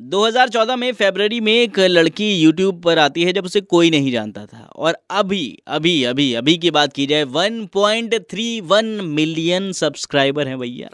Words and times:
2014 0.00 0.76
में 0.76 0.92
फेबररी 0.92 1.40
में 1.40 1.52
एक 1.52 1.78
लड़की 1.78 2.34
यूट्यूब 2.34 2.82
पर 2.82 2.98
आती 2.98 3.22
है 3.22 3.32
जब 3.32 3.44
उसे 3.44 3.60
कोई 3.60 3.90
नहीं 3.90 4.12
जानता 4.12 4.46
था। 4.46 4.70
और 4.76 4.96
अभी 5.10 5.58
अभी 5.68 6.04
अभी 6.04 6.34
अभी 6.34 6.56
की 6.58 6.70
बात 6.70 6.92
की 6.92 7.06
जाए 7.06 7.24
1.31 7.24 9.00
मिलियन 9.00 9.72
सब्सक्राइबर 9.72 10.48
हैं 10.48 10.58
भैया। 10.58 10.88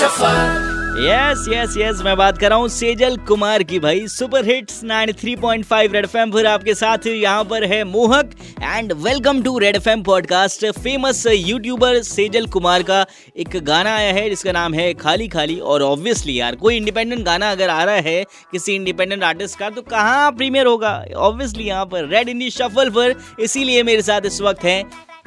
Shuffle. 0.00 0.69
यस 1.00 1.44
यस 1.48 1.74
यस 1.78 2.00
मैं 2.04 2.16
बात 2.16 2.38
कर 2.38 2.50
रहा 2.50 2.58
हूँ 2.58 2.68
सेजल 2.68 3.16
कुमार 3.28 3.62
की 3.62 3.78
भाई, 3.78 4.06
सुपर 4.08 4.44
हिट्स 4.44 4.80
93.5 4.84 5.92
रेड 5.92 6.04
एफएम 6.04 6.30
पर 6.30 6.46
आपके 6.46 6.74
साथ 6.74 7.06
यहाँ 7.06 7.44
पर 7.44 7.64
है 7.64 7.82
Mohak 7.84 8.30
and 8.62 8.92
welcome 8.98 9.42
to 9.42 9.56
red 9.58 9.76
FM 9.76 10.02
podcast 10.02 10.66
famous 10.72 11.26
YouTuber 11.26 12.00
Sejal 12.02 12.46
Kumar 12.46 12.82
का 12.82 13.04
एक 13.36 13.56
गाना 13.64 13.94
आया 13.96 14.12
है, 14.12 14.28
जिसका 14.30 14.52
नाम 14.52 14.74
है 14.74 14.92
खाली 14.94 15.28
खाली, 15.28 15.58
और 15.58 15.82
ऑब्वियसली 15.82 16.38
यार, 16.40 16.56
कोई 16.56 16.76
इंडिपेंडेंट 16.76 17.24
गाना 17.24 17.50
अगर 17.50 17.68
आ 17.68 17.82
रहा 17.84 17.94
है, 17.94 18.24
किसी 18.52 18.74
इंडिपेंडेंट 18.74 19.22
आर्टिस्ट 19.24 19.58
का 19.58 19.70
तो 19.70 19.82
कहाँ 19.82 20.32
प्रीमियर 20.32 20.66
होगा? 20.66 20.92
ऑब्वियसली 21.16 21.64
यहाँ 21.64 21.86
पर 21.86 22.08
रेड 22.08 22.28
इंडी 22.28 22.50
शफल 22.50 22.90
पर, 22.90 23.14
इसीलिए 23.40 23.82
मेरे 23.82 24.02
साथ 24.02 24.26
इस 24.26 24.40
वक्त 24.40 24.64
है 24.64 24.82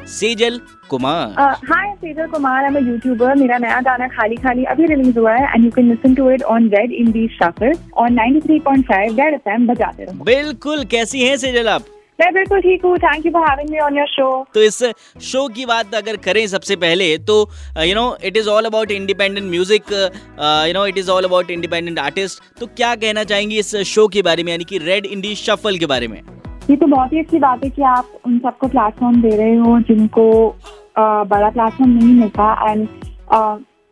Sejal 0.09 0.59
Kumar 0.89 1.39
hi 1.69 1.93
Sejal 1.95 2.27
Kumar 2.27 2.63
I 2.63 2.69
am 2.69 2.87
YouTuber 2.87 3.35
मेरा 3.35 3.57
नया 3.57 3.79
गाना 3.81 4.07
खाली 4.09 4.35
खाली 4.43 4.63
अभी 4.73 4.85
रिलीज़ 4.87 5.19
हुआ 5.19 5.33
है 5.33 5.53
and 5.53 5.65
you 5.65 5.71
can 5.71 5.89
listen 5.89 6.15
to 6.15 6.29
it 6.31 6.43
on 6.55 6.69
red 6.69 6.91
in 6.91 7.11
the 7.11 7.27
shuffle 7.33 7.73
on 7.97 8.19
93.5 8.19 9.19
red 9.19 9.33
FM 9.33 9.67
बजाते 9.67 10.03
रहो। 10.03 10.23
बिल्कुल 10.23 10.83
कैसी 10.91 11.21
हैं 11.23 11.35
सेजल 11.37 11.69
आप? 11.69 11.85
मैं 12.21 12.33
बिल्कुल 12.33 12.59
ठीक 12.61 12.83
हूँ। 12.85 12.97
Thank 12.97 13.25
you 13.25 13.31
for 13.31 13.47
having 13.49 13.69
me 13.69 13.79
on 13.79 13.97
your 13.97 14.07
show 14.07 14.27
तो 14.53 14.61
इस 14.63 14.83
शो 15.31 15.47
की 15.55 15.65
बात 15.65 15.95
अगर 15.95 16.17
करें 16.25 16.45
सबसे 16.47 16.75
पहले 16.83 17.17
तो 17.29 17.37
you 17.83 17.95
know 17.95 18.05
it 18.25 18.37
is 18.37 18.49
all 18.49 18.65
about 18.65 18.91
independent 18.91 19.49
music 19.49 19.91
you 19.91 20.73
know 20.73 20.85
it 20.87 20.97
is 20.97 21.09
all 21.11 21.23
about 21.23 21.51
independent 21.51 21.99
artist 21.99 22.43
तो 22.59 22.67
क्या 22.67 22.93
कहना 22.95 23.23
चाहेंगी 23.23 23.59
इस 23.59 23.75
शो 23.87 24.07
के 24.07 24.21
बारे 24.21 24.43
में 24.43 24.51
यानी 24.51 24.63
कि 24.63 24.77
रेड 24.85 25.05
इंडी 25.05 25.35
शफल 25.35 25.77
के 25.77 25.85
बारे 25.85 26.07
में? 26.07 26.21
ये 26.69 26.75
तो 26.75 26.87
बहुत 26.87 27.13
ही 27.13 27.19
अच्छी 27.19 27.39
बात 27.39 27.63
है 27.63 27.69
कि 27.69 27.81
आप 27.89 28.21
उन 28.25 28.37
सबको 28.39 28.67
प्लेटफॉर्म 28.67 29.21
दे 29.21 29.35
रहे 29.35 29.55
हो 29.57 29.79
जिनको 29.89 30.25
आ, 30.97 31.23
बड़ा 31.25 31.49
प्लेटफॉर्म 31.49 31.91
नहीं 31.91 32.13
मिलता 32.15 32.53
एंड 32.69 32.87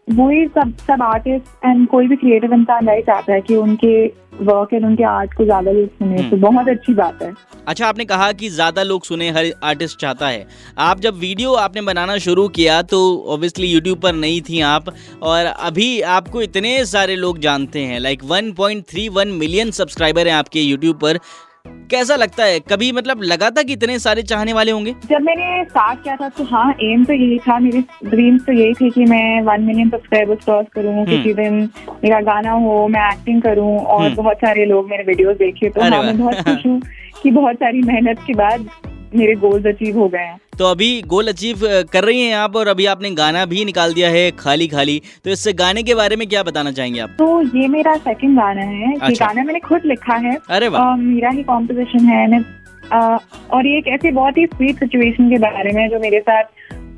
वही 0.07 0.45
सब 0.47 0.73
सब 0.79 1.01
आर्टिस्ट 1.03 1.65
एंड 1.65 1.87
कोई 1.87 2.07
भी 2.07 2.15
क्रिएटिव 2.15 2.53
इंसान 2.53 2.85
नहीं 2.85 3.01
चाहता 3.01 3.33
है 3.33 3.41
कि 3.41 3.55
उनके 3.55 4.05
वर्क 4.41 4.73
एंड 4.73 4.85
उनके 4.85 5.03
आर्ट 5.03 5.33
को 5.33 5.43
ज़्यादा 5.45 5.71
लोग 5.71 5.87
सुने। 5.89 6.29
तो 6.29 6.37
बहुत 6.37 6.69
अच्छी 6.69 6.93
बात 6.93 7.21
है। 7.21 7.31
अच्छा 7.67 7.87
आपने 7.87 8.05
कहा 8.05 8.31
कि 8.31 8.49
ज़्यादा 8.49 8.83
लोग 8.83 9.03
सुने 9.05 9.29
हर 9.29 9.51
आर्टिस्ट 9.63 9.99
चाहता 9.99 10.27
है। 10.27 10.45
आप 10.79 10.99
जब 10.99 11.17
वीडियो 11.19 11.53
आपने 11.55 11.81
बनाना 11.81 12.17
शुरू 12.19 12.47
किया 12.49 12.81
तो 12.83 12.99
ऑब्वियसली 13.27 13.67
यूट्यूब 13.67 13.99
पर 13.99 14.13
नहीं 14.15 14.41
थी 14.41 14.61
आप 14.63 14.89
और 15.21 15.45
अभी 15.45 16.01
आपको 16.15 16.41
इतने 16.41 16.73
सारे 16.85 17.15
लोग 17.17 17.39
जानते 17.39 17.79
हैं। 17.81 17.99
लाइक 17.99 18.23
1.31 18.25 19.31
मिलियन 19.33 19.71
सब्सक्राइबर 19.73 20.27
हैं 20.27 20.35
आपके 20.35 20.61
यूट्यूब 20.61 20.97
पर। 20.97 21.19
कैसा 21.65 22.15
लगता 22.15 22.43
है? 22.43 22.59
कभी 22.59 22.91
मतलब 22.91 23.21
लगा 23.23 23.49
था 23.49 23.63
कि 23.63 23.73
इतने 23.73 23.97
सारे 23.99 24.21
चाहने 24.23 24.53
वाले 24.53 24.71
होंगे? 24.71 24.93
जब 25.05 25.21
मैंने 25.21 25.63
स्टार्ट 25.63 26.03
किया 26.03 26.15
था 26.15 26.29
तो 26.29 26.43
हाँ 26.43 26.71
एम 26.83 27.03
तो 27.05 27.13
यही 27.13 27.39
था। 27.39 27.57
मेरी 27.59 27.81
ड्रीम 28.05 28.37
तो 28.37 28.53
यही 28.53 28.73
थी 28.73 28.89
कि 28.89 29.05
मैं 29.05 29.41
वन 29.41 29.61
मिलियन 29.61 29.89
सब्सक्राइबर्स 29.89 30.43
क्रॉस 30.45 30.65
करूँ 30.73 31.05
किसी 31.05 31.33
दिन 31.33 31.59
मेरा 32.03 32.21
गाना 32.21 32.51
हो 32.51 32.87
मैं 32.87 33.07
एक्टिंग 33.11 33.41
करूँ 33.41 33.77
और 33.79 34.03
हम्म। 34.05 34.15
बहुत 34.15 34.37
सारे 34.37 34.65
लोग 34.65 34.89
मेरे 34.89 35.03
वीडियोस 35.03 35.37
देखे 35.37 35.69
तो 35.69 35.81
हाँ 35.81 36.03
मैं 36.03 36.17
बहुत 36.17 36.41
खुश 36.41 36.65
हूँ 36.65 36.81
कि 37.23 37.31
बहुत 37.31 37.55
सारी 37.55 37.81
मेहनत 37.81 38.23
के 38.27 38.33
बाद 38.33 38.65
मेरे 39.15 39.35
गोल्स 39.35 39.65
अचीव 39.65 39.99
हो 39.99 40.07
गए 40.07 40.19
हैं। 40.19 40.39
तो 40.59 40.65
अभी 40.65 41.01
गोल 41.01 41.27
अचीव 41.27 41.59
कर 41.93 42.03
रही 42.03 42.21
हैं 42.21 42.35
आप 42.35 42.55
और 42.55 42.67
अभी 42.67 42.85
आपने 42.85 43.11
गाना 43.11 43.45
भी 43.45 43.65
निकाल 43.65 43.93
दिया 43.93 44.09
है 44.09 44.31
खाली 44.31 44.67
खाली। 44.67 45.01
तो 45.25 45.29
इस 45.29 45.47
गाने 45.55 45.83
के 45.83 45.95
बारे 45.95 46.15
में 46.15 46.27
क्या 46.27 46.43
बताना 46.43 46.71
चाहेंगे 46.71 46.99
आप? 46.99 47.09
तो 47.09 47.41
ये 47.57 47.67
मेरा 47.67 47.95
सेकंड 47.95 48.37
गाना 48.37 48.61
है। 48.61 48.93
अच्छा। 48.93 49.07
ये। 49.07 49.15
गाना 49.15 49.43
मैंने 49.43 49.59
खुद 49.59 49.81
लिखा 49.85 50.15
है। 50.15 50.37
अरे 50.49 50.67
वाह। 50.67 50.95
मेरा 50.95 51.29
ही 51.29 51.43
कॉम्पोजिशन 51.43 52.05
है। 52.05 52.31
मैं 52.31 52.39
अ, 52.91 53.17
और 53.51 53.67
ये 53.67 53.77
एक 53.77 53.87
ऐसे 53.87 54.11
बहुत 54.11 54.37
ही 54.37 54.45
स्वीट 54.45 54.75
सिचुएशन 54.75 55.29
के 55.29 55.37
बारे 55.37 55.71
में 55.71 55.89
जो 55.89 55.99
मेरे 55.99 56.19
साथ 56.19 56.43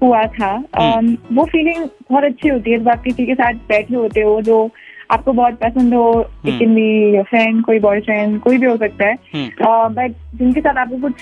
हुआ 0.03 0.23
था। 0.23 0.63
अम, 0.73 1.17
वो 1.33 1.45
फीलिंग 1.45 1.85
बहुत 2.11 2.23
अच्छी 2.23 2.49
होती 2.49 2.71
है। 2.71 2.77
जब 2.79 2.89
आप 2.89 3.03
किसी 3.03 3.25
के 3.25 3.33
साथ 3.33 3.53
बैठे 3.53 3.95
होते 3.95 4.21
हो 4.21 4.41
जो 4.41 4.69
आपको 5.11 5.33
बहुत 5.33 5.53
पसंद 5.53 5.93
हो 5.93 6.11
हम्म। 6.11 6.49
इट 6.49 6.59
कैन 6.59 6.75
बी 6.75 7.21
फ्रेंड 7.23 7.63
कोई 7.63 7.79
बॉयफ्रेंड 7.79 8.39
कोई 8.39 8.57
भी 8.57 8.67
हो 8.67 8.77
सकता 8.77 9.07
है। 9.07 9.13
हम्म, 9.13 9.49
बट 9.95 10.13
जिनके 10.35 10.61
साथ 10.61 10.77
आपको 10.77 10.97
कुछ 10.97 11.13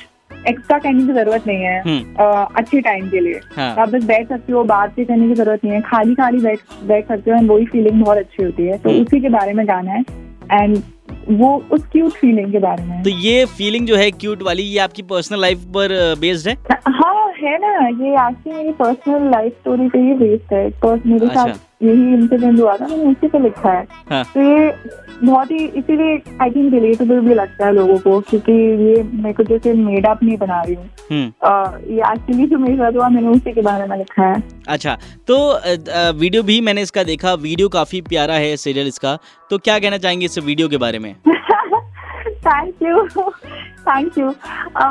एक्स्ट्रा 0.47 0.77
करने 0.77 1.05
की 1.05 1.13
ज़रूरत 1.13 1.47
नहीं 1.47 1.63
है 1.63 1.99
आ, 2.15 2.43
अच्छे 2.43 2.79
टाइम 2.81 3.09
के 3.09 3.19
लिए। 3.19 3.39
हाँ। 3.55 3.75
आप 3.75 3.89
बस 3.89 4.03
बैठ 4.03 4.29
सकते 4.29 4.53
हो 4.53 4.63
बात 4.63 4.95
भी 4.95 5.05
करने 5.05 5.27
की 5.27 5.33
ज़रूरत 5.33 5.65
नहीं 5.65 5.73
है 5.73 5.81
खाली 5.81 6.15
खाली 6.15 6.39
बैठ 6.39 6.59
बैठ 6.85 7.07
सकते 7.07 7.31
हो 7.31 7.37
एंड 7.37 7.51
वही 7.51 7.65
फीलिंग 7.65 8.01
बहुत 8.03 8.17
अच्छी 8.17 8.43
होती 8.43 8.65
है। 8.65 8.77
तो 8.77 8.89
हम्म। 8.89 9.01
उसी 9.01 9.19
के 9.21 9.29
बारे 9.29 9.53
में 9.53 9.67
गाना 9.67 9.91
है 9.91 10.03
एंड 10.51 10.77
वो 11.29 11.51
उस 11.71 11.85
क्यूट 11.91 12.11
फीलिंग 12.11 12.51
के 12.51 12.59
बारे 12.59 12.83
में। 12.83 13.01
तो 13.03 13.09
ये 13.09 13.45
फीलिंग 13.57 13.85
जो 13.87 13.95
है 13.95 14.09
क्यूट 14.11 14.41
वाली 14.43 14.63
ये 14.63 14.79
आपकी 14.79 15.01
पर्सनल 15.09 15.41
लाइफ 15.41 15.63
पर 15.75 15.93
बेस्ड 16.19 16.47
है 16.49 16.55
हाँ 17.43 17.57
ना 17.59 17.87
ये 17.87 18.13
एक्चुअली 18.27 18.57
मेरी 18.57 18.71
पर्सनल 18.79 19.29
लाइफ 19.31 19.53
स्टोरी 19.59 19.87
पे 19.89 19.99
ही 19.99 20.13
बेस्ड 20.15 20.53
है। 20.53 20.69
पर्स 20.81 21.05
मेरे 21.05 21.27
अच्छा। 21.27 21.43
साथ 21.43 21.83
यही 21.83 22.13
इंसिडेंट 22.13 22.59
हुआ 22.59 22.75
था 22.77 22.87
मैंने 22.87 23.11
उसी 23.11 23.27
पे 23.27 23.39
लिखा 23.39 23.71
है। 23.71 23.85
हाँ। 24.09 24.23
तो 24.33 24.41
ये 24.41 24.73
बहुत 25.23 25.51
ही 25.51 25.65
इसीलिए 25.79 26.21
आई 26.41 26.49
थिंक 26.51 26.73
रिलेटेबल 26.73 27.19
भी 27.19 27.33
लगता 27.33 27.65
है 27.65 27.73
लोगों 27.73 27.97
को 27.99 28.19
क्योंकि 28.29 28.51
ये 28.83 29.03
मैं 29.23 29.33
कुछ 29.33 29.47
जैसे 29.47 29.73
मेड 29.73 30.05
अप 30.07 30.23
नहीं 30.23 30.37
बना 30.37 30.61
रही 30.61 30.75
हूँ। 30.75 30.89
हम्म। 31.11 31.93
ये 31.93 32.01
एक्चुअली 32.11 32.47
जो 32.47 32.57
मेरे 32.57 32.75
साथ 32.77 32.91
हुआ 32.95 33.09
मैंने 33.09 33.27
उसी 33.29 33.51
के 33.53 33.61
बारे 33.61 33.87
में 33.87 33.97
लिखा 33.97 34.25
है। 34.25 34.41
अच्छा 34.67 34.97
तो 35.27 35.37
वीडियो 36.19 36.43
भी 36.43 36.59
मैंने 36.61 36.81
इसका 36.81 37.03
देखा 37.03 37.33
वीडियो 37.33 37.69
काफ़ी 37.69 38.01
प्यारा 38.09 38.35
है 38.35 38.55
सीरियल 38.57 38.87
इसका। 38.87 39.17
तो 39.49 39.57
क्या 39.57 39.79
कहना 39.79 39.97
चाहेंगे 39.97 40.25
इस 40.25 40.37
वीडियो 40.39 40.67
के 40.67 40.77
बारे 40.77 40.99
में? 40.99 41.13
Thank 42.41 42.75
you 42.83 43.07
thank 43.81 44.17
you 44.17 44.27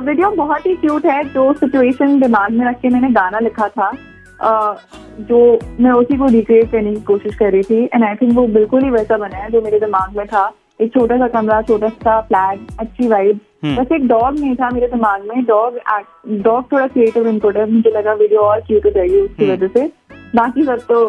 video 0.05 0.31
बहुत 0.37 0.67
ही 0.67 0.75
क्यूट 0.77 1.07
है 1.07 1.23
जो 1.25 1.53
सिचुएशन 1.55 2.19
दिमाग 2.21 2.53
में 2.53 2.67
रख 2.67 2.81
के 2.81 2.89
मैंने 2.89 3.11
गाना 3.11 3.39
लिखा 3.39 3.69
था 3.69 3.91
uh, 3.91 4.75
जो 5.21 5.59
मैं 5.81 5.91
उसी 5.93 6.17
को 6.17 6.27
रिक्रिएट 6.27 6.71
करने 6.73 6.95
की 6.95 7.01
कोशिश 7.03 7.35
कर 7.35 7.53
रही 7.53 7.63
थी 7.63 7.83
एंड 7.85 8.05
आई 8.05 8.15
थिंक 8.15 8.33
वो 8.37 8.47
बिल्कुल 8.49 8.85
ही 8.85 8.91
वैसा 8.91 9.17
बना 9.19 9.37
है 9.37 9.51
जो 9.51 9.61
मेरे 9.63 9.81
दिमाग 9.81 10.17
में 10.17 10.27
था। 10.27 10.51
एक 10.81 10.93
छोटा 10.93 11.17
सा 11.19 11.27
कमरा 11.29 11.61
छोटा 11.63 11.89
सा 11.89 12.21
फ्लैग 12.21 12.67
अच्छी 12.81 13.09
वाइब 13.09 13.41
हम्म। 13.65 13.77
बस 13.77 13.93
एक 13.93 14.07
डॉग 14.09 14.39
नहीं 14.39 14.55
था 14.57 14.71
मेरे 14.71 14.87
दिमाग 14.89 15.25
में। 15.29 15.45
डॉग 15.47 15.79
डॉग 16.43 16.71
थोड़ा 16.73 16.87
क्रिएटिव 16.87 17.29
इनपुट 17.29 17.57
है 17.57 17.71
मुझे 17.73 17.91
लगा 17.91 18.13
वीडियो 18.23 18.41
और 18.43 18.61
क्यूट 18.61 18.87
हो 18.87 18.91
जाएगी 18.91 19.21
उसकी 19.21 19.45
हम्म। 19.45 19.55
वजह 19.55 19.69
से। 19.75 19.87
बाकी 20.37 20.65
सब 20.65 20.87
तो 20.89 21.07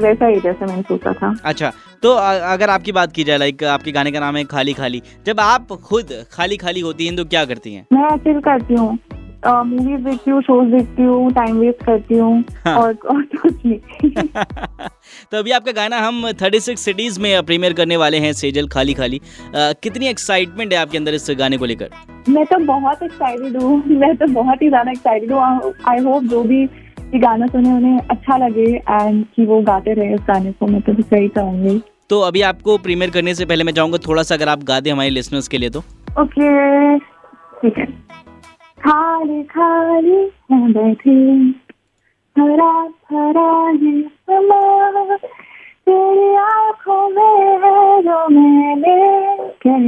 वैसा 0.00 0.26
ही 0.26 0.40
जैसे 0.40 0.66
मैंने 0.66 0.82
सोचा 0.82 1.12
था। 1.12 1.34
अच्छा 1.44 1.72
तो 2.02 2.12
अगर 2.14 2.70
आपकी 2.70 2.92
बात 2.92 3.12
की 3.12 3.24
जाए 3.24 3.38
लाइक 3.38 3.64
आपके 3.64 3.92
गाने 3.92 4.12
का 4.12 4.20
नाम 4.20 4.36
है 4.36 4.44
खाली 4.44 4.72
खाली। 4.72 5.02
जब 5.26 5.40
आप 5.40 5.72
खुद 5.84 6.12
खाली 6.32 6.56
खाली 6.56 6.80
होती 6.80 7.06
हैं 7.06 7.16
तो 7.16 7.24
क्या 7.24 7.44
करती 7.44 7.74
हैं? 7.74 7.86
मैं 7.92 8.16
चिल 8.18 8.40
करती 8.40 8.74
हूँ। 8.74 8.98
मूवीज़ 9.46 10.00
देखती 10.00 10.30
हूँ 10.30 10.40
शोज़ 10.42 10.68
देखती 10.68 11.02
हूँ 11.02 11.30
टाइम 11.32 11.56
वेस्ट 11.58 11.84
करती 11.84 12.18
हूँ 12.18 12.44
हाँ। 12.64 12.76
और 12.78 12.96
और 13.10 13.22
कुछ 13.36 13.54
नहीं। 13.66 14.10
तो 15.32 15.38
अभी 15.38 15.50
आपका 15.50 15.72
गाना 15.72 15.98
हम 15.98 16.30
36 16.32 16.76
सिटीज़ 16.76 17.20
में 17.20 17.42
प्रीमियर 17.42 17.72
करने 17.72 17.96
वाले 17.96 18.18
हैं 18.18 18.32
सेजल 18.32 18.68
खाली 18.68 18.94
खाली। 18.94 19.18
अ, 19.18 19.72
कितनी 19.82 20.06
एक्साइटमेंट 20.08 20.72
है 20.72 20.78
आपके 20.78 20.98
अंदर 20.98 21.14
इस 21.14 21.26
गाने 21.38 21.58
को 21.58 21.64
लेकर? 21.64 21.90
मैं 22.28 22.44
तो 22.46 22.58
बहुत 22.64 23.02
एक्साइटेड 23.02 23.56
हूँ 23.62 23.82
मैं 24.00 24.14
तो 24.16 24.32
बहुत 24.32 24.62
ही 24.62 24.68
ज़्यादा 24.68 24.90
एक्साइटेड 24.90 25.32
हूँ। 25.32 25.72
आई 25.88 25.98
होप 25.98 26.24
जो 26.24 26.42
भी 26.42 26.62
ये 26.62 27.18
गाना 27.18 27.46
सुने 27.46 27.72
उन्हें 27.72 27.98
अच्छा 28.10 28.36
लगे 28.36 28.70
एंड 28.90 29.24
कि 29.36 29.44
वो 29.46 29.60
गाते 29.62 29.92
रहे 29.94 30.14
उस 30.14 30.20
गाने 30.28 30.52
को 30.52 30.66
मैं 30.66 30.80
तो 30.82 30.92
बस 30.92 31.12
यही 31.12 31.28
चाहूँगी 31.28 31.80
तो 32.12 32.20
अभी 32.20 32.40
आपको 32.42 32.76
प्रीमियर 32.78 33.10
करने 33.10 33.34
से 33.34 33.44
पहले 33.44 33.64
मैं 33.64 33.72
चाहूँगा 33.72 33.98
थोड़ा 33.98 34.22
सा 34.22 34.34
अगर 34.34 34.48
आप 34.48 34.62
गा 34.62 34.80
दे 34.80 34.90
हमारे 34.90 35.10
लिसनर्स 35.10 35.48
के 35.48 35.58
लिए 35.58 35.70
तो। 35.70 35.78
ओके 36.22 36.98
खाली 38.80 39.42
खाली 39.42 40.18
बैठी 40.52 41.16
हरा 42.38 42.72
भरा 42.88 43.46
है 43.68 44.02
समा। 44.02 45.16
तेरी 45.86 46.34
आँखों 46.34 47.08
में 47.08 47.46
है 47.64 48.02
जो 48.02 48.18
मैंने 48.28 48.96
कह 49.64 49.86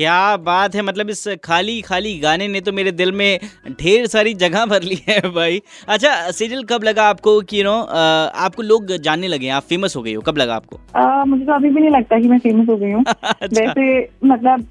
क्या 0.00 0.36
बात 0.36 0.74
है 0.74 0.82
मतलब 0.82 1.10
इस 1.10 1.28
खाली 1.44 1.80
खाली 1.80 2.18
गाने 2.18 2.48
ने 2.48 2.60
तो 2.60 2.72
मेरे 2.72 2.92
दिल 2.92 3.12
में 3.12 3.38
ढेर 3.80 4.06
सारी 4.06 4.34
जगह 4.34 4.64
भर 4.66 4.82
ली 4.82 4.96
है 5.08 5.20
भाई। 5.32 5.60
अच्छा 5.88 6.30
सीरियल 6.30 6.62
कब 6.64 6.84
लगा 6.84 7.08
आपको 7.08 7.40
कि 7.40 7.58
यू 7.58 7.64
नो 7.64 7.74
आपको 8.44 8.62
लोग 8.62 8.92
जानने 8.96 9.28
लगे 9.28 9.48
आप 9.48 9.62
फ़ेमस 9.62 9.96
हो 9.96 10.02
गई 10.02 10.14
हो 10.14 10.22
कब 10.22 10.38
लगा 10.38 10.54
आपको? 10.54 10.80
आ, 10.96 11.24
मुझे 11.24 11.44
तो 11.44 11.52
अभी 11.52 11.70
भी 11.70 11.80
नहीं 11.80 11.90
लगता 11.90 12.20
कि 12.20 12.28
मैं 12.28 12.38
फ़ेमस 12.38 12.68
हो 12.68 12.76
गई 12.76 12.90
हूँ। 12.90 13.04
अच्छा। 13.24 13.60
वैसे 13.60 14.08
मतलब 14.24 14.66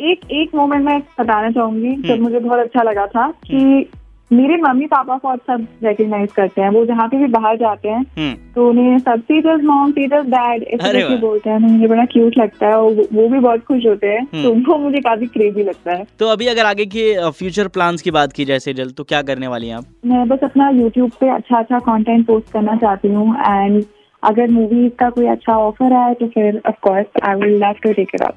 एक 0.00 0.30
एक 0.30 0.54
मोमेंट 0.54 0.84
मैं 0.84 0.98
बताना 1.00 1.50
चाहूँगी 1.50 1.96
जब 1.96 2.10
हम्म। 2.10 2.22
मुझे 2.22 2.38
बहुत 2.38 2.58
अच्छा 2.58 2.82
लगा 2.82 3.06
था 3.06 3.30
कि 3.30 3.90
मेरे 4.32 4.56
मम्मी 4.56 4.86
पापा 4.86 5.18
को 5.18 5.36
सब 5.36 5.66
रिकग्नाइज 5.84 6.32
करते 6.32 6.62
हैं। 6.62 6.68
वो 6.68 6.86
जहाँ 6.86 7.08
पे 7.08 7.16
भी 7.16 7.26
बाहर 7.26 7.56
जाते 7.56 7.88
हैं 7.88 8.00
हम्म। 8.18 8.52
तो 8.54 8.68
उन्हें 8.68 8.98
सब 8.98 9.20
सीजर्स 9.20 9.64
मॉम 9.64 9.90
सीजर्स 9.90 10.26
डैड 10.26 10.62
ऐसे 10.62 11.16
बोलते 11.16 11.50
हैं। 11.50 11.58
मुझे 11.58 11.86
बड़ा 11.86 12.04
क्यूट 12.04 12.38
लगता 12.38 12.66
है 12.66 12.78
और 12.78 12.92
वो- 13.12 13.30
भी 13.32 13.38
बहुत 13.38 13.60
खुश 13.60 13.86
होते 13.86 14.06
हैं। 14.06 14.26
हम्म। 14.34 14.42
तो 14.42 14.72
वो 14.72 14.78
मुझे 14.78 14.98
काफ़ी 14.98 15.26
क्रेजी 15.26 15.62
लगता 15.62 15.92
है। 15.92 16.04
तो 16.18 16.28
अभी 16.28 16.46
अगर 16.46 16.64
आगे 16.64 16.86
की 16.86 17.30
फ्यूचर 17.30 17.68
प्लान 17.68 17.96
की 18.04 18.10
बात 18.10 18.32
की 18.32 18.44
जाए 18.44 18.58
जल्द 18.58 18.94
तो 18.96 19.04
क्या 19.04 19.22
करने 19.22 19.46
वाली 19.46 19.68
है 19.68 19.76
आप? 19.76 19.84
मैं 20.06 20.28
बस 20.28 20.38
अपना 20.44 20.68
यूट्यूब 20.68 21.10
पे 21.10 21.28
अच्छा 21.28 21.58
अच्छा 21.58 21.78
कॉन्टेंट 21.78 22.26
पोस्ट 22.26 22.52
करना 22.52 22.76
चाहती 22.76 23.08
हूँ। 23.08 23.34
एंड 23.34 23.84
अगर 24.22 24.50
मूवी 24.50 24.88
का 24.98 25.08
कोई 25.10 25.26
अच्छा 25.28 25.56
ऑफ़र 25.58 25.92
आए 25.96 26.14
तो 26.14 26.26
फिर 26.28 26.60
of 26.68 26.74
course 26.82 27.22
I 27.24 27.34
will 27.34 27.56
love 27.58 27.80
to 27.82 27.92
take 27.92 28.10
it 28.14 28.22
up 28.22 28.36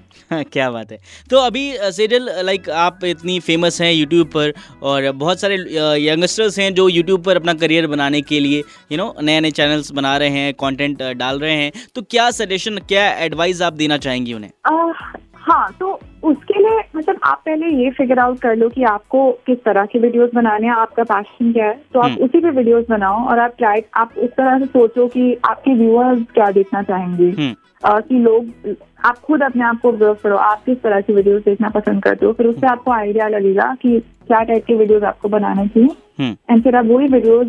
क्या 0.52 0.70
बात 0.72 0.92
है। 0.92 1.00
तो 1.30 1.40
अभी 1.40 1.72
सेजल 1.92 2.30
लाइक 2.46 2.70
आप 2.80 3.04
इतनी 3.06 3.40
फ़ेमस 3.42 3.82
हैं 3.82 3.92
यूट्यूब 3.94 4.28
पर 4.28 4.54
और 4.84 5.12
बहुत 5.14 5.42
सारे 5.42 5.56
यंगस्टर्स 6.02 6.60
हैं 6.60 6.74
जो 6.74 6.88
यूट्यूब 6.90 7.24
पर 7.24 7.36
अपना 7.36 7.54
करियर 7.56 7.88
बनाने 7.88 8.22
के 8.24 8.40
लिए 8.40 8.64
यू 8.92 8.98
नो 8.98 9.14
नए 9.22 9.40
नए 9.40 9.52
चैनल्स 9.52 9.92
बना 9.94 10.16
रहे 10.18 10.30
हैं 10.30 10.54
कंटेंट 10.56 11.04
डाल 11.04 11.40
रहे 11.40 11.56
हैं। 11.56 11.72
तो 11.96 12.02
क्या 12.02 12.30
सजेशन 12.34 12.78
क्या 12.90 13.08
एडवाइस 13.20 13.62
आप 13.62 13.74
देना 13.76 13.98
चाहेंगी 14.00 14.34
उन्हें? 14.34 14.52
आह, 14.66 15.06
हाँ 15.38 15.68
तो 15.80 16.00
उसके 16.26 16.60
लिए 16.60 16.80
मतलब 16.96 17.20
आप 17.24 17.42
पहले 17.46 17.68
ये 17.76 17.90
फिगर 17.92 18.20
आउट 18.20 18.40
कर 18.40 18.56
लो 18.56 18.70
कि 18.70 18.84
आपको 18.86 19.32
किस 19.48 19.58
तरह 19.66 19.86
के 19.86 20.00
वीडियोस 20.00 20.30
बनाने 20.36 20.68
हैं 20.68 20.74
आपका 20.76 21.04
पैशन 21.04 21.52
क्या 21.54 21.66
है। 21.66 21.74
तो 21.94 22.00
आप 22.00 22.06
हम्म। 22.06 22.26
उसी 22.26 22.40
पे 22.40 22.50
वीडियोस 22.52 22.86
बनाओ 22.90 23.26
और 23.26 23.40
आप 23.40 23.54
ट्राई 23.58 23.82
आप 23.98 24.14
उस 24.18 24.30
तरह 24.30 24.58
से 24.60 24.66
सोचो 24.66 25.08
कि 25.08 25.34
आपके 25.50 25.74
व्यूअर्स 25.74 26.24
क्या 26.34 26.50
देखना 26.52 26.82
चाहेंगे। 26.84 27.30
हम्म। 27.32 27.54
कि 27.86 28.20
लोग 28.20 28.76
आप 29.06 29.18
खुद 29.18 29.42
अपने 29.44 29.64
आप 29.64 29.80
को 29.82 29.90
ऑब्ज़र्व 29.90 30.14
करो 30.24 30.36
आप 30.36 30.64
किस 30.66 30.82
तरह 30.82 31.02
की 31.02 31.14
वीडियोस 31.14 31.42
देखना 31.44 31.70
पसंद 31.70 32.04
करते 32.04 32.26
हो। 32.26 32.32
फिर 32.34 32.48
उससे 32.48 32.68
आपको 32.68 32.92
आइडिया 32.92 33.28
लगेगा 33.28 33.74
कि 33.82 34.00
क्या 34.28 34.40
टाइप 34.42 34.66
के 34.66 34.76
वीडियोस 34.76 35.04
आपको 35.04 35.30
बनाना 35.30 35.66
चाहिए। 35.66 35.90
हम्म। 36.20 36.36
एंड 36.50 36.64
फिर 36.64 36.76
आप 36.76 36.86
वही 36.86 37.08
वीडियोस 37.08 37.48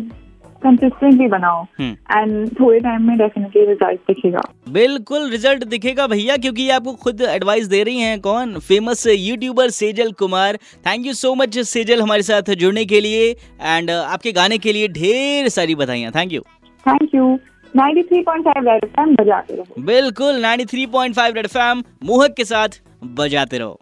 कंसिस्टेंटली 0.57 1.27
बनाओ 1.27 1.65
एंड 1.81 2.49
थोड़े 2.59 2.79
टाइम 2.79 3.07
में 3.07 3.17
डेफिनेटली 3.17 3.65
रिज़ल्ट 3.65 3.99
दिखेगा। 4.07 4.41
बिल्कुल 4.69 5.29
रिज़ल्ट 5.31 5.63
दिखेगा 5.65 6.07
भैया 6.07 6.37
क्योंकि 6.37 6.63
ये 6.63 6.71
आपको 6.71 6.93
खुद 6.95 7.21
एडवाइस 7.29 7.67
दे 7.67 7.81
रही 7.83 7.99
हैं 7.99 8.19
कौन? 8.21 8.57
Famous 8.59 9.05
YouTuber 9.07 9.69
Sejal 9.71 10.11
Kumar 10.19 10.57
thank 10.87 11.05
you 11.05 11.13
so 11.15 11.33
much 11.35 11.59
Sejal 11.67 12.01
हमारे 12.01 12.23
साथ 12.23 12.53
जुड़ने 12.55 12.85
के 12.85 13.01
लिए। 13.01 13.29
एंड 13.61 13.91
आपके 13.91 14.31
गाने 14.31 14.57
के 14.57 14.73
लिए 14.73 14.87
ढेर 14.93 15.49
सारी 15.49 15.75
बधाइयाँ। 15.75 16.11
Thank 16.11 16.33
you 16.33 16.41
thank 16.85 17.15
you 17.15 17.37
93.5 17.73 18.67
red 18.67 18.83
FM 18.83 19.15
बजाते 19.15 19.55
रहो। 19.55 19.81
बिल्कुल 19.83 20.41
93.5 20.41 21.35
रेड 21.35 21.45
एफएम 21.45 21.83
मोहक 22.03 22.33
के 22.33 22.45
साथ 22.45 22.81
बजाते 23.03 23.57
रहो। 23.57 23.79